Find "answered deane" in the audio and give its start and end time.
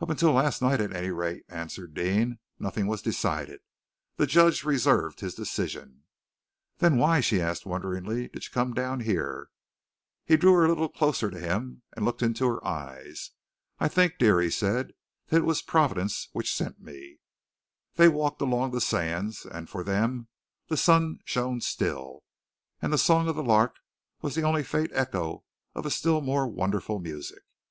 1.50-2.38